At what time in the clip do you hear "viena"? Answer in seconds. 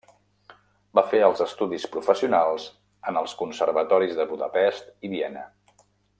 5.15-5.47